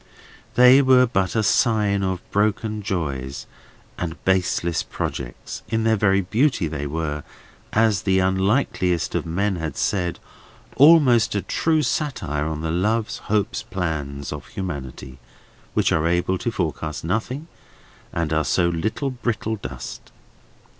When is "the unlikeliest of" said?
8.01-9.27